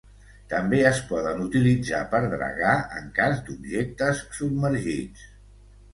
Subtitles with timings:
[0.53, 5.33] També es poden utilitzar per dragar en cas d'objectes submergits.